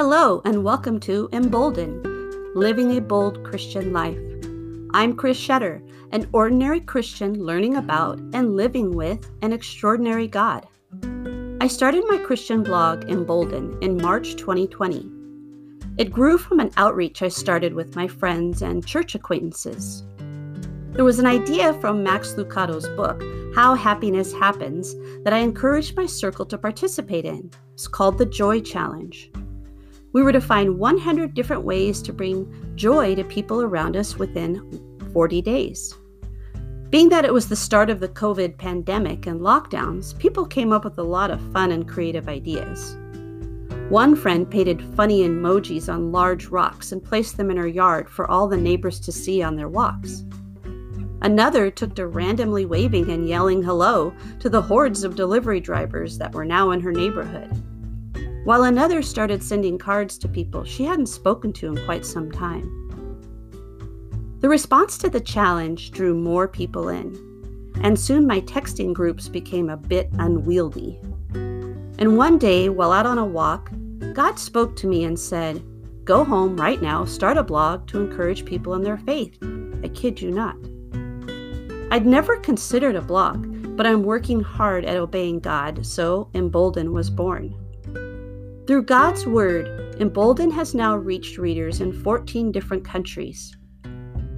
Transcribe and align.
Hello, 0.00 0.40
and 0.44 0.62
welcome 0.62 1.00
to 1.00 1.28
Emboldened 1.32 2.06
Living 2.54 2.96
a 2.96 3.00
Bold 3.00 3.42
Christian 3.42 3.92
Life. 3.92 4.16
I'm 4.94 5.16
Kris 5.16 5.36
Shetter, 5.36 5.82
an 6.12 6.28
ordinary 6.32 6.78
Christian 6.78 7.44
learning 7.44 7.74
about 7.74 8.20
and 8.32 8.54
living 8.54 8.94
with 8.94 9.28
an 9.42 9.52
extraordinary 9.52 10.28
God. 10.28 10.68
I 11.60 11.66
started 11.66 12.04
my 12.06 12.16
Christian 12.18 12.62
blog, 12.62 13.10
Emboldened, 13.10 13.82
in 13.82 14.00
March 14.00 14.36
2020. 14.36 15.10
It 15.98 16.12
grew 16.12 16.38
from 16.38 16.60
an 16.60 16.70
outreach 16.76 17.20
I 17.22 17.28
started 17.28 17.74
with 17.74 17.96
my 17.96 18.06
friends 18.06 18.62
and 18.62 18.86
church 18.86 19.16
acquaintances. 19.16 20.04
There 20.92 21.04
was 21.04 21.18
an 21.18 21.26
idea 21.26 21.74
from 21.80 22.04
Max 22.04 22.36
Lucado's 22.36 22.88
book, 22.90 23.20
How 23.56 23.74
Happiness 23.74 24.32
Happens, 24.32 24.94
that 25.24 25.32
I 25.32 25.38
encouraged 25.38 25.96
my 25.96 26.06
circle 26.06 26.46
to 26.46 26.56
participate 26.56 27.24
in. 27.24 27.50
It's 27.74 27.88
called 27.88 28.16
the 28.16 28.26
Joy 28.26 28.60
Challenge. 28.60 29.32
We 30.12 30.22
were 30.22 30.32
to 30.32 30.40
find 30.40 30.78
100 30.78 31.34
different 31.34 31.64
ways 31.64 32.00
to 32.02 32.14
bring 32.14 32.72
joy 32.76 33.14
to 33.14 33.24
people 33.24 33.60
around 33.60 33.94
us 33.94 34.16
within 34.16 34.98
40 35.12 35.42
days. 35.42 35.94
Being 36.88 37.10
that 37.10 37.26
it 37.26 37.34
was 37.34 37.48
the 37.48 37.56
start 37.56 37.90
of 37.90 38.00
the 38.00 38.08
COVID 38.08 38.56
pandemic 38.56 39.26
and 39.26 39.42
lockdowns, 39.42 40.18
people 40.18 40.46
came 40.46 40.72
up 40.72 40.84
with 40.84 40.98
a 40.98 41.02
lot 41.02 41.30
of 41.30 41.52
fun 41.52 41.72
and 41.72 41.86
creative 41.86 42.26
ideas. 42.26 42.96
One 43.90 44.16
friend 44.16 44.50
painted 44.50 44.82
funny 44.96 45.20
emojis 45.20 45.92
on 45.92 46.12
large 46.12 46.46
rocks 46.46 46.92
and 46.92 47.04
placed 47.04 47.36
them 47.36 47.50
in 47.50 47.58
her 47.58 47.68
yard 47.68 48.08
for 48.08 48.30
all 48.30 48.48
the 48.48 48.56
neighbors 48.56 49.00
to 49.00 49.12
see 49.12 49.42
on 49.42 49.56
their 49.56 49.68
walks. 49.68 50.24
Another 51.20 51.70
took 51.70 51.94
to 51.96 52.06
randomly 52.06 52.64
waving 52.64 53.10
and 53.10 53.28
yelling 53.28 53.62
hello 53.62 54.14
to 54.40 54.48
the 54.48 54.62
hordes 54.62 55.04
of 55.04 55.16
delivery 55.16 55.60
drivers 55.60 56.16
that 56.16 56.32
were 56.32 56.44
now 56.46 56.70
in 56.70 56.80
her 56.80 56.92
neighborhood 56.92 57.50
while 58.48 58.62
another 58.62 59.02
started 59.02 59.42
sending 59.42 59.76
cards 59.76 60.16
to 60.16 60.26
people 60.26 60.64
she 60.64 60.82
hadn't 60.82 61.04
spoken 61.04 61.52
to 61.52 61.66
in 61.66 61.84
quite 61.84 62.06
some 62.06 62.32
time. 62.32 62.64
The 64.40 64.48
response 64.48 64.96
to 64.98 65.10
the 65.10 65.20
challenge 65.20 65.90
drew 65.90 66.14
more 66.14 66.48
people 66.48 66.88
in, 66.88 67.14
and 67.82 68.00
soon 68.00 68.26
my 68.26 68.40
texting 68.40 68.94
groups 68.94 69.28
became 69.28 69.68
a 69.68 69.76
bit 69.76 70.08
unwieldy. 70.14 70.98
And 71.34 72.16
one 72.16 72.38
day, 72.38 72.70
while 72.70 72.90
out 72.90 73.04
on 73.04 73.18
a 73.18 73.26
walk, 73.26 73.70
God 74.14 74.38
spoke 74.38 74.76
to 74.76 74.86
me 74.86 75.04
and 75.04 75.20
said, 75.20 75.62
Go 76.04 76.24
home 76.24 76.56
right 76.56 76.80
now, 76.80 77.04
start 77.04 77.36
a 77.36 77.42
blog 77.42 77.86
to 77.88 78.00
encourage 78.00 78.46
people 78.46 78.72
in 78.72 78.82
their 78.82 78.96
faith. 78.96 79.36
I 79.84 79.88
kid 79.88 80.22
you 80.22 80.30
not. 80.30 80.56
I'd 81.92 82.06
never 82.06 82.38
considered 82.38 82.96
a 82.96 83.02
blog, 83.02 83.76
but 83.76 83.84
I'm 83.86 84.04
working 84.04 84.40
hard 84.40 84.86
at 84.86 84.96
obeying 84.96 85.40
God, 85.40 85.84
so 85.84 86.30
Emboldened 86.32 86.94
was 86.94 87.10
born. 87.10 87.54
Through 88.68 88.82
God's 88.82 89.26
Word, 89.26 89.96
Emboldened 89.98 90.52
has 90.52 90.74
now 90.74 90.94
reached 90.94 91.38
readers 91.38 91.80
in 91.80 91.90
14 91.90 92.52
different 92.52 92.84
countries. 92.84 93.56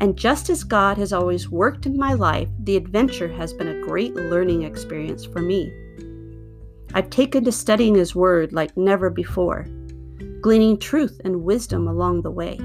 And 0.00 0.16
just 0.16 0.48
as 0.48 0.64
God 0.64 0.96
has 0.96 1.12
always 1.12 1.50
worked 1.50 1.84
in 1.84 1.98
my 1.98 2.14
life, 2.14 2.48
the 2.60 2.78
adventure 2.78 3.28
has 3.28 3.52
been 3.52 3.68
a 3.68 3.82
great 3.82 4.14
learning 4.14 4.62
experience 4.62 5.26
for 5.26 5.42
me. 5.42 5.70
I've 6.94 7.10
taken 7.10 7.44
to 7.44 7.52
studying 7.52 7.96
His 7.96 8.14
Word 8.14 8.54
like 8.54 8.74
never 8.78 9.10
before, 9.10 9.66
gleaning 10.40 10.78
truth 10.78 11.20
and 11.22 11.44
wisdom 11.44 11.86
along 11.86 12.22
the 12.22 12.30
way. 12.30 12.58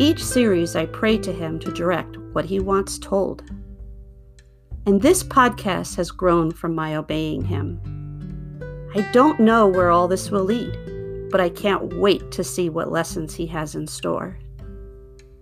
Each 0.00 0.20
series, 0.20 0.74
I 0.74 0.86
pray 0.86 1.16
to 1.18 1.32
Him 1.32 1.60
to 1.60 1.70
direct 1.70 2.16
what 2.32 2.44
He 2.44 2.58
wants 2.58 2.98
told. 2.98 3.48
And 4.84 5.00
this 5.00 5.22
podcast 5.22 5.94
has 5.94 6.10
grown 6.10 6.50
from 6.50 6.74
my 6.74 6.96
obeying 6.96 7.44
Him. 7.44 7.93
I 8.96 9.00
don't 9.10 9.40
know 9.40 9.66
where 9.66 9.90
all 9.90 10.06
this 10.06 10.30
will 10.30 10.44
lead, 10.44 10.78
but 11.30 11.40
I 11.40 11.48
can't 11.48 11.98
wait 11.98 12.30
to 12.30 12.44
see 12.44 12.68
what 12.68 12.92
lessons 12.92 13.34
he 13.34 13.44
has 13.46 13.74
in 13.74 13.88
store. 13.88 14.38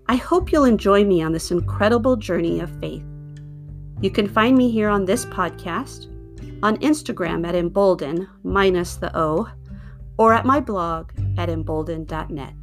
I 0.09 0.17
hope 0.17 0.51
you'll 0.51 0.65
enjoy 0.65 1.05
me 1.05 1.23
on 1.23 1.33
this 1.33 1.51
incredible 1.51 2.17
journey 2.17 2.61
of 2.61 2.71
faith. 2.81 3.05
You 4.01 4.11
can 4.11 4.27
find 4.27 4.57
me 4.57 4.71
here 4.71 4.89
on 4.89 5.05
this 5.05 5.27
podcast, 5.27 6.07
on 6.63 6.79
Instagram 6.79 7.47
at 7.47 7.55
emboldened 7.55 8.27
minus 8.43 8.97
the 8.97 9.15
O, 9.15 9.47
or 10.17 10.33
at 10.33 10.47
my 10.47 10.59
blog 10.59 11.13
at 11.37 11.51
embolden.net. 11.51 12.55